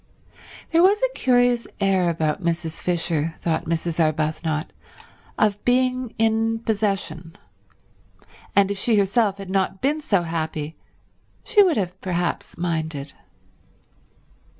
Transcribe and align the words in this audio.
There 0.71 0.81
was 0.81 0.99
a 1.03 1.13
curious 1.13 1.67
air 1.79 2.09
about 2.09 2.43
Mrs. 2.43 2.81
Fisher, 2.81 3.35
thought 3.41 3.65
Mrs. 3.65 3.99
Arbuthnot, 3.99 4.71
of 5.37 5.63
being 5.63 6.15
in 6.17 6.57
possession; 6.57 7.37
and 8.55 8.71
if 8.71 8.79
she 8.79 8.97
herself 8.97 9.37
had 9.37 9.51
not 9.51 9.79
been 9.79 10.01
so 10.01 10.23
happy 10.23 10.75
she 11.43 11.61
would 11.61 11.77
have 11.77 12.01
perhaps 12.01 12.57
minded. 12.57 13.13